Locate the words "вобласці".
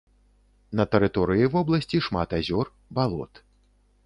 1.57-2.01